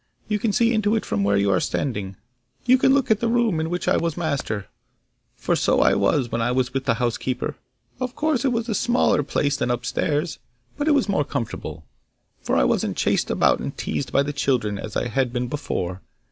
You 0.27 0.39
can 0.39 0.51
see 0.51 0.73
into 0.73 0.95
it 0.95 1.05
from 1.05 1.23
where 1.23 1.37
you 1.37 1.51
are 1.51 1.59
standing; 1.59 2.15
you 2.65 2.79
can 2.79 2.91
look 2.91 3.11
at 3.11 3.19
the 3.19 3.27
room 3.27 3.59
in 3.59 3.69
which 3.69 3.87
I 3.87 3.97
was 3.97 4.17
master, 4.17 4.65
for 5.35 5.55
so 5.55 5.79
I 5.81 5.93
was 5.93 6.31
when 6.31 6.41
I 6.41 6.51
was 6.51 6.73
with 6.73 6.85
the 6.85 6.95
housekeeper. 6.95 7.55
Of 7.99 8.15
course 8.15 8.43
it 8.43 8.51
was 8.51 8.67
a 8.67 8.73
smaller 8.73 9.21
place 9.21 9.57
than 9.57 9.69
upstairs, 9.69 10.39
but 10.75 10.87
it 10.87 10.95
was 10.95 11.07
more 11.07 11.23
comfortable, 11.23 11.85
for 12.41 12.55
I 12.55 12.63
wasn't 12.63 12.97
chased 12.97 13.29
about 13.29 13.59
and 13.59 13.77
teased 13.77 14.11
by 14.11 14.23
the 14.23 14.33
children 14.33 14.79
as 14.79 14.95
I 14.97 15.07
had 15.07 15.31
been 15.31 15.47
before. 15.47 16.01